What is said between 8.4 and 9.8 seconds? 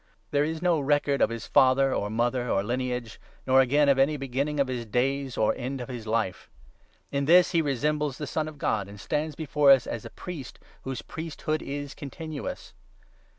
of God, and stands before